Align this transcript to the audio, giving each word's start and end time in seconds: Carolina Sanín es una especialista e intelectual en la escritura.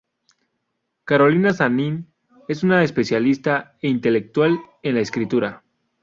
Carolina 1.03 1.53
Sanín 1.53 2.07
es 2.47 2.63
una 2.63 2.83
especialista 2.83 3.77
e 3.83 3.87
intelectual 3.89 4.59
en 4.81 4.95
la 4.95 5.01
escritura. 5.01 5.63